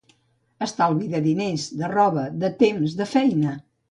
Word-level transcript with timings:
Estalvis 0.67 1.11
de 1.11 1.19
diners, 1.25 1.67
de 1.83 1.91
roba, 1.93 2.25
de 2.45 2.51
temps, 2.65 2.97
de 3.03 3.09
feina. 3.15 3.55